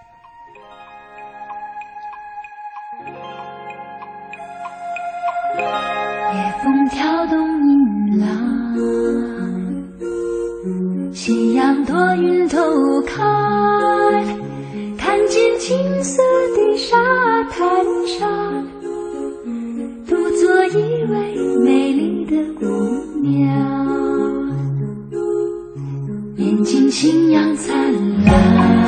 [6.33, 7.55] 夜风挑动。
[8.20, 8.28] 浪，
[11.13, 13.24] 夕阳多云透开，
[14.97, 16.22] 看见青色
[16.55, 16.66] 的。
[16.78, 16.97] 沙
[17.51, 17.66] 滩
[18.05, 18.68] 上，
[20.05, 22.66] 独坐一位美丽的姑
[23.22, 24.51] 娘，
[26.36, 27.93] 眼睛星阳灿
[28.26, 28.84] 烂，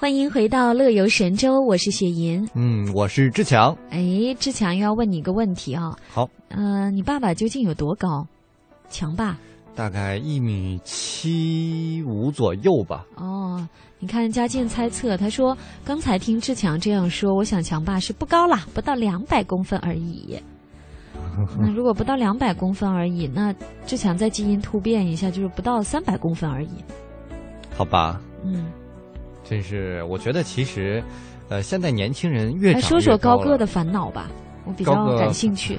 [0.00, 2.48] 欢迎回到乐游神州，我是雪莹。
[2.54, 3.76] 嗯，我是志强。
[3.90, 5.94] 哎，志强又要问你一个问题啊。
[6.10, 8.26] 好，呃，你爸爸究竟有多高？
[8.88, 9.36] 强爸？
[9.76, 13.04] 大概一米七五左右吧。
[13.16, 20.34] 哦，你看嘉健猜测，他说刚才听志强这样说，我想强爸是不高啦，不到两百公分而已。
[21.60, 26.70] 那如果不到两百公分而已，那志强再基因突变一下，就是不到三百公分而已。
[27.76, 28.64] 好吧，嗯，
[29.50, 31.02] 真是，我觉得其实，
[31.48, 34.30] 呃，现在年轻人越来说说高了个的烦恼吧，
[34.64, 35.76] 我比较感兴趣。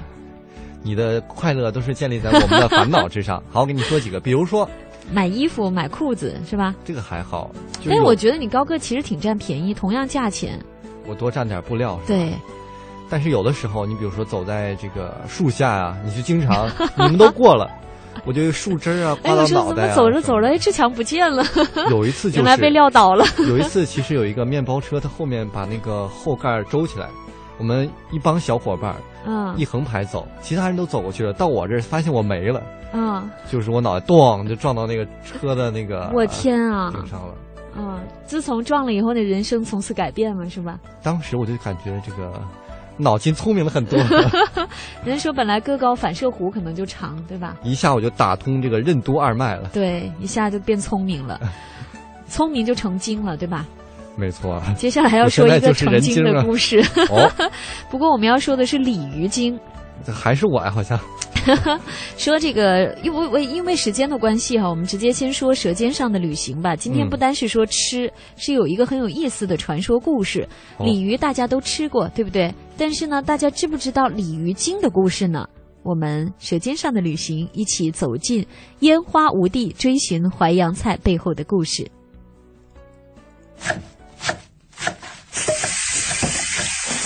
[0.82, 3.42] 你的快乐都是建立在我们的烦恼之上。
[3.50, 4.68] 好，我给你说几个，比如说
[5.10, 6.74] 买衣服、买裤子是吧？
[6.84, 7.50] 这个还好，
[7.80, 10.60] 就但是有我觉得你高个其实挺占便宜，同样价钱。
[11.06, 12.30] 我多占点布料，对，
[13.08, 16.68] 但是有的时候，你比如说走在这个树下啊，你就经常
[16.98, 17.70] 你们都过了，
[18.24, 19.88] 我就树枝儿啊哎，刮到我说怎么。
[19.94, 21.44] 走着走着，哎，志强不见了。
[21.90, 23.24] 有一次就是原来被撂倒了。
[23.48, 27.08] 有一次，其实有一个面包车，它后面把那个后盖儿周起来，
[27.58, 28.96] 我们一帮小伙伴儿
[29.26, 36.90] 嗯一横排走，其他人都走过去了，到我这儿发现我没了，嗯，就是我脑袋咚就撞到那个车的那个我天啊！
[36.92, 37.34] 顶上了。
[37.74, 40.78] 嗯，自从撞了以后，那人生从此改变了，是吧？
[41.02, 42.32] 当时我就感觉这个
[42.98, 43.98] 脑筋聪明了很多，
[45.04, 47.56] 人说本来个高反射弧可能就长，对吧？
[47.64, 49.70] 一下我就打通这个任督二脉了。
[49.72, 51.40] 对，一下就变聪明了，
[52.28, 53.66] 聪明就成精了，对吧？
[54.14, 56.80] 没错，接下来要说一个成精的故事。
[57.10, 57.30] 哦，
[57.90, 59.58] 不过我们要说的是鲤鱼精。
[60.04, 60.98] 这还是我呀，好像。
[62.16, 66.76] 说这个，因为为因为时间的关系哈，我们直接先说《舌尖上的旅行》吧。
[66.76, 70.46] 今天不单是说吃，嗯、是有一个很有意思的传说故事。
[70.76, 72.52] 哦、鲤鱼大家都吃过，对不对？
[72.84, 75.48] 但是呢，大家知不知道鲤鱼精的故事呢？
[75.84, 78.44] 我们《舌尖上的旅行》一起走进
[78.80, 81.88] 烟花无地，追寻淮扬菜背后的故事。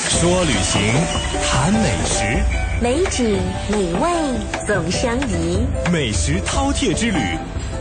[0.08, 0.80] 说旅行，
[1.44, 2.24] 谈美食，
[2.82, 3.38] 美景
[3.70, 4.10] 美味
[4.66, 5.58] 总相宜。
[5.92, 7.18] 美食饕餮之旅，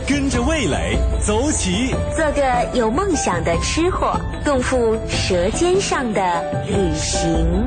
[0.08, 7.66] 跟着味蕾走起，做个有梦想的吃货，共赴舌尖上的旅行。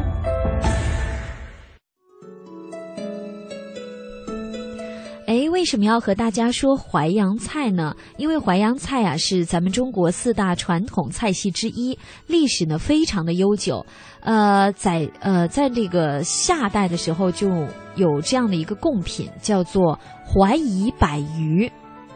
[5.27, 7.93] 哎，为什么要和大家说淮扬菜呢？
[8.15, 13.85] 因为淮扬菜啊是咱们中国四大传统菜系之一，历史呢非常的悠久。
[14.21, 17.49] 呃，在呃在这个夏代的时候就
[17.95, 21.69] 有这样的一个贡品，叫做淮夷百鱼。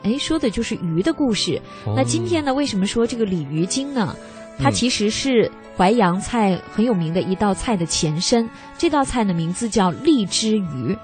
[0.04, 1.60] 哎，说的就是鱼的故事。
[1.86, 4.16] 哦那今天呢，为什么说这个鲤鱼精呢？
[4.60, 8.48] 它嗯其实是淮扬菜很有名的一道菜的前身。
[8.78, 10.96] 这道菜的名字叫荔枝鱼。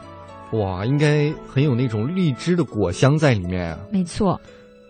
[0.51, 3.79] 哇，应该很有那种荔枝的果香在里面啊。
[3.91, 4.39] 没错，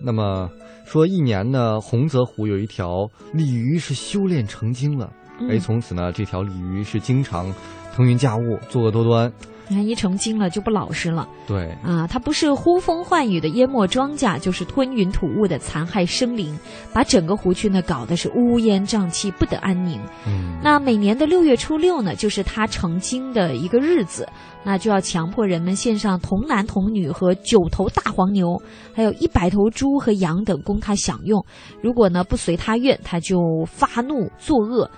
[0.02, 0.50] 那么
[0.86, 7.54] 说，一年呢，洪泽湖有一条鲤鱼是修炼成精了，嗯哎，从此呢，这条鲤鱼是经常
[7.94, 9.32] 腾云驾雾、作恶多端。
[9.70, 11.30] 你看一成精了就不老实了。
[11.48, 16.58] 对，啊，它不是呼风唤雨的淹没庄稼，就是吞云吐雾的残害生灵，
[16.92, 20.02] 把整个湖区呢搞得是乌烟瘴气，不得安宁。
[20.28, 24.28] 嗯，那每年的六月初六呢，就是它成精的一个日子，
[24.64, 28.60] 那就要强迫人们献上童男童女和九头大黄牛，
[28.94, 31.46] 还有一百头猪和羊等供它享用。
[31.82, 34.90] 如果呢不随他愿，他就发怒作恶，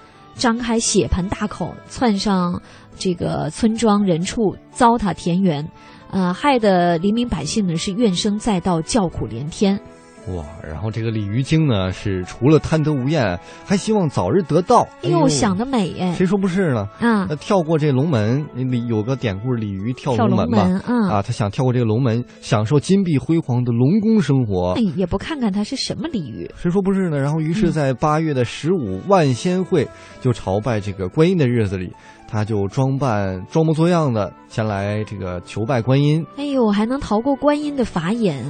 [0.41, 2.59] 张开血盆大口窜上
[2.97, 5.69] 这个村庄人畜，糟蹋田园，
[6.09, 9.79] 呃，害得黎民百姓呢是怨声载道，叫苦连天。
[10.27, 14.87] 哇，然后这个鲤鱼精呢，是除了贪得无厌，还希望早日得道。
[15.01, 16.13] 哎呦，想得美哎！
[16.13, 16.87] 谁说不是呢？
[16.99, 20.63] 啊那跳过这龙门，里有个典故，鲤鱼跳跳龙门嘛。
[20.63, 24.73] 门嗯啊，他想跳过这个龙门，享受金碧辉煌的龙宫生活。
[24.73, 26.47] 哎，也不看看他是什么鲤鱼。
[26.55, 27.17] 谁说不是呢？
[27.17, 29.87] 然后，于嗯是，在八月的十五万仙会，
[30.21, 31.91] 就朝拜这个观音的日子里，
[32.27, 36.23] 他就装扮装模作样的前来这个求拜观音。
[36.37, 38.45] 哎呦，还能逃过观音的法眼？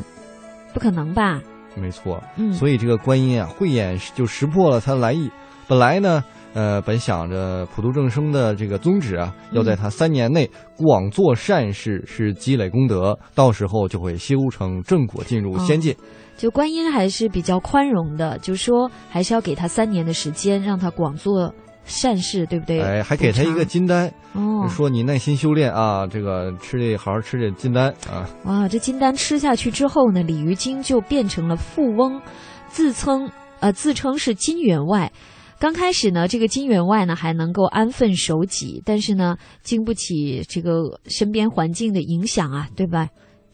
[0.74, 1.42] 不可能吧？
[1.76, 5.30] 没错，嗯所以这个观音啊，慧眼就识破了他的来意。
[5.68, 15.96] 本来呢，呃，本想着普度众生的这个宗旨啊，嗯要在他三年内广做善事，是积累功德，到时候就会修成正果，进入仙界。
[16.36, 21.54] 就观音还是比较宽容的，就说还是要给他三年的时间，让他广做
[21.92, 22.82] 善事，对不对？
[22.82, 28.28] 哎，还给他一个金丹，哦说你耐心修炼啊，这个吃这好好吃这金丹啊。
[28.46, 32.22] 哇，这金丹吃下去之后呢，鲤鱼精就变成了富翁，
[32.70, 33.30] 自称
[33.60, 35.12] 呃自称是金员外。
[35.60, 43.10] 刚开始呢，这个金员外呢还能够安分守己，但是呢，经不起这个身边环境的影响啊，对吧？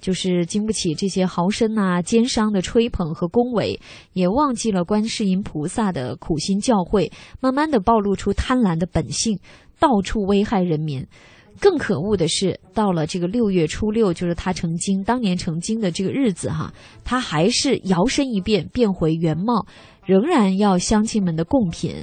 [0.07, 3.77] 就是经不起这些豪绅呐、奸商的吹捧和恭维，
[4.13, 9.37] 也忘记了观世音菩萨的苦心教诲，慢慢的暴露出贪婪的本性，
[9.81, 11.05] 到处危害人民。
[11.59, 16.71] 更可恶的是，到了这个六月初六，就是他成精当年成精的这个日子哈，
[17.03, 19.65] 他还是摇身一变变回原貌，
[20.05, 21.93] 仍然要乡亲们的贡品。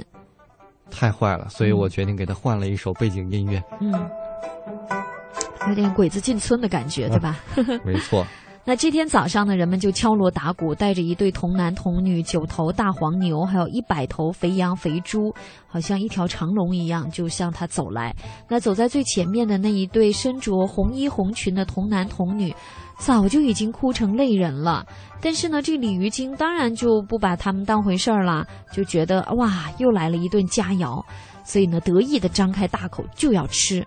[0.91, 3.59] 太坏了，所以我决定给他换了一首背景音乐。
[3.81, 3.91] 嗯，
[5.67, 7.39] 有点鬼子进村的感觉，对吧？
[7.85, 8.25] 没错，
[8.63, 15.33] 那这天早上呢，人们就敲锣打鼓，带着一对童男童女、九头大黄牛，还有一百头肥羊肥猪，
[15.67, 18.15] 好像一条长龙一样，就向他走来。
[18.49, 22.53] 那走在最前面的那一对身着红衣红裙的童男童女，
[22.97, 24.85] 早就已经哭成泪人了。
[25.21, 31.03] 但是呢，这鲤鱼精当然就不把他们当回事儿了，就觉得哇，又来了一顿佳肴，
[31.43, 33.85] 所以呢，得意的张开大口就要吃。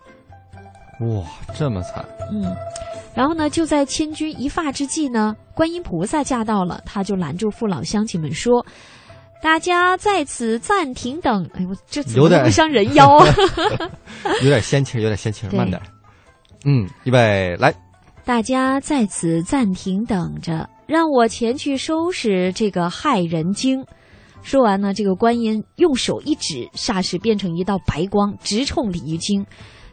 [1.00, 1.24] 哇，
[1.54, 2.04] 这么惨。
[2.32, 2.54] 嗯，
[3.14, 8.64] 然后呢，就在千钧一发之际呢，观音菩萨驾到了，他就拦住父老乡亲们说
[9.42, 13.26] ：“大家在此暂停等。”哎呦，这有点像人妖啊？
[14.42, 15.80] 有点 仙气儿，有点仙气儿，慢点。
[16.64, 17.72] 嗯，预备来。
[18.24, 23.82] 大家在此暂停等着，让我前去收拾这个害人精。
[24.42, 29.46] 说完呢，这个观音用手一指，霎时变成一道白光，直冲鲤鱼精。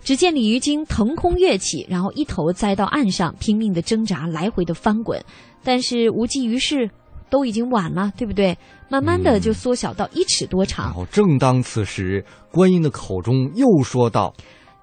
[0.05, 5.19] 只见鲤鱼精腾空跃起，然后一头栽到岸上，拼命的挣扎，来回的翻滚，
[5.63, 6.91] 但是无济于事，
[7.27, 8.55] 都已经晚了，对不对？
[8.87, 10.85] 慢慢的就缩小到一尺多长。
[10.85, 14.31] 然后正当此时，观音的口中又说道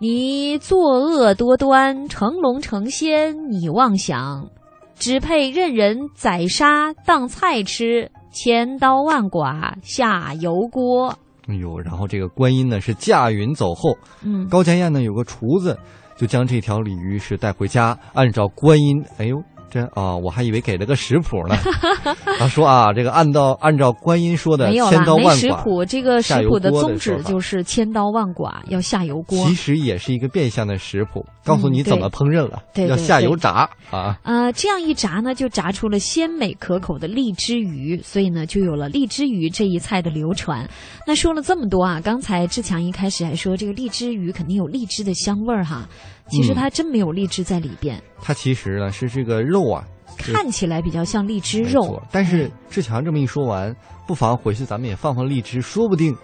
[0.01, 4.49] 你作恶多端，成龙成仙，你妄想，
[4.97, 11.17] 只配任人宰杀当菜吃，千刀万剐下油锅。
[11.49, 15.79] ：“哎呦！”然后这个观音呢是驾云走后，嗯高家燕呢有个厨子，
[16.17, 19.43] 就将这条鲤鱼是带回家，按照观音哎呦
[19.73, 21.57] 真啊，我还以为给了个食谱呢。
[22.39, 25.85] 他说啊，这个按照按照观音说的没有啦，千刀万没食剐，谱。
[25.87, 29.47] 这个食谱的宗旨就是千刀万剐，要下油锅。
[29.47, 34.19] 其实也是一个变相的食谱，告诉你嗯怎么烹饪了，要下对油炸啊。
[34.25, 40.69] 呃，这样一炸呢，就炸出了鲜美可口的荔枝鱼，所以呢，就有了荔枝鱼这一菜的流传。
[41.07, 45.89] 那说了这么多啊，刚才志强一开始还说这个荔枝鱼肯定有荔枝的香味儿哈，
[46.33, 52.03] 其实嗯它真没有荔枝在里边，它其实呢是这个肉啊，看起来比较像荔枝肉。
[52.11, 53.75] 但是志强这么一说完，
[54.07, 56.17] 不妨回去咱们也放放荔枝，说不定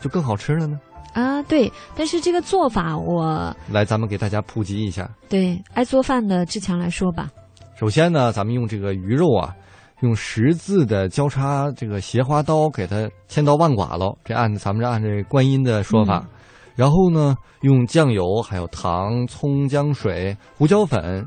[0.00, 0.78] 就更好吃了呢。
[1.12, 1.42] 啊。
[1.42, 5.08] 对，但是这个做法我来，咱们给大家普及一下。
[5.28, 7.30] 对爱做饭的志强来说吧，
[7.78, 9.54] 首先呢，咱们用这个鱼肉啊，
[10.00, 14.16] 用十字的交叉这个斜花刀给它千刀万剐喽。
[14.24, 16.26] 这按咱们这按这观音的说法，
[16.78, 21.26] 然后呢，用酱油、还有糖、葱、姜水、胡椒粉，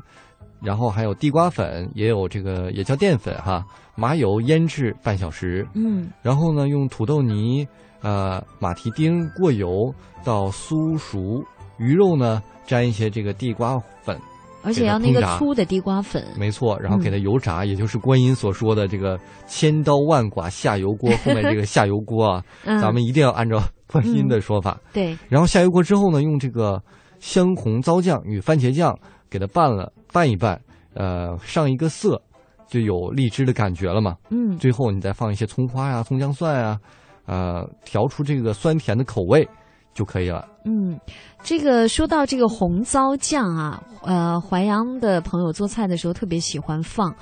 [0.62, 3.62] 然后还有地瓜粉，也有这个也叫淀粉哈，
[3.94, 5.68] 麻油腌制半小时。
[5.74, 7.68] 嗯，然后呢，用土豆泥、
[8.00, 9.94] 呃马蹄丁过油
[10.24, 11.44] 到酥熟，
[11.76, 14.18] 鱼肉呢沾一些这个地瓜粉，
[14.62, 16.24] 而且要那个粗的地瓜粉。
[16.38, 21.10] 没错，然后给它嗯油炸，也就是观音所说的这个千刀万剐下油锅。
[21.18, 24.80] 后面这个下油锅啊， 嗯咱们一定要按照观音的说法。
[24.92, 26.82] 对，然后下油锅之后呢，用这个
[27.20, 28.98] 香红糟酱与番茄酱
[29.28, 30.60] 给它拌了拌一拌，
[30.94, 32.20] 呃，上一个色，
[32.68, 34.16] 就有荔枝的感觉了嘛。
[34.30, 36.78] 嗯最后你再放一些葱花呀、葱姜蒜啊，
[37.26, 39.48] 呃，调出这个酸甜的口味
[39.94, 40.46] 就可以了。
[40.64, 40.98] 嗯，
[41.42, 47.14] 这个说到这个红糟酱啊，呃，淮阳的朋友做菜的时候特别喜欢放。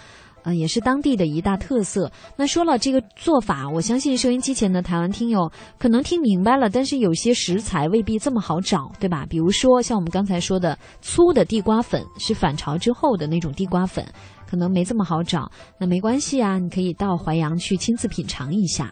[0.42, 2.10] 呃，也是当地的一大特色。
[2.34, 9.26] 那说了这个做法，我相信收音机前的台湾听友可能听明白了，但是有些食材未必这么好找，对吧？
[9.28, 14.02] 比如说像我们刚才说的粗的地瓜粉，是反潮之后的那种地瓜粉，
[14.48, 15.46] 可能没这么好找。
[15.78, 18.90] 那没关系啊，你可以到淮阳去亲自品尝一下。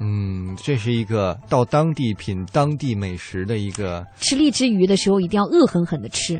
[0.00, 6.36] 嗯，这是一个到当地品当地美食的一个吃荔枝鱼的时候一定要恶狠狠的吃，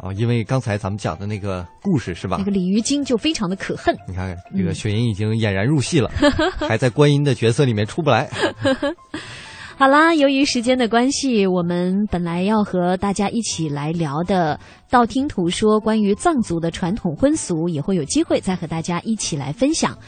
[0.00, 2.36] 啊，因为刚才咱们讲的那个故事是吧？
[2.38, 3.94] 那个鲤鱼精就非常的可恨。
[4.08, 6.10] 你看，这个嗯雪莹已经俨然入戏了，
[6.66, 8.30] 还在观音的角色里面出不来。
[9.76, 14.58] 好啦，由于时间的关系，我们本来要和大家一起来聊的
[14.90, 19.98] 《道听途说》关于藏族的传统婚俗，也会有机会再和大家一起来分享。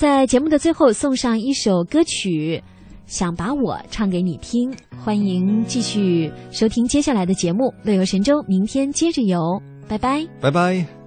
[0.00, 2.62] 在节目的最后，送上一首歌曲，
[3.06, 4.74] 想把我唱给你听。
[4.98, 10.26] 欢迎继续收听接下来的节目《乐游神州》，明天接着游，拜拜。
[10.40, 10.99] 拜拜。